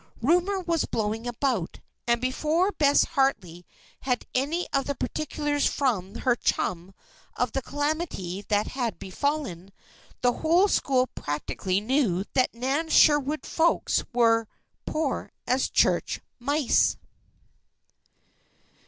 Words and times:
Rumor 0.19 0.59
was 0.61 0.85
blowing 0.85 1.27
about, 1.27 1.79
and 2.07 2.19
before 2.19 2.71
Bess 2.71 3.03
Harley 3.03 3.67
had 3.99 4.25
any 4.33 4.67
of 4.73 4.85
the 4.87 4.95
particulars 4.95 5.67
from 5.67 6.15
her 6.15 6.35
chum 6.35 6.91
of 7.35 7.51
the 7.51 7.61
calamity 7.61 8.41
that 8.47 8.65
had 8.65 8.97
befallen, 8.97 9.71
the 10.21 10.33
whole 10.39 10.67
school 10.67 11.05
practically 11.05 11.79
knew 11.79 12.23
that 12.33 12.51
Nan 12.55 12.89
Sherwood's 12.89 13.47
folks 13.47 14.03
"were 14.11 14.47
poor 14.87 15.31
as 15.45 15.69
church 15.69 16.19
mice." 16.39 16.97